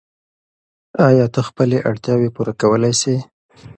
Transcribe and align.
آیا 1.07 1.25
ته 1.33 1.41
خپلې 1.47 1.77
اړتیاوې 1.89 2.29
پوره 2.35 2.53
کولای 2.61 2.93
سې؟ 3.01 3.15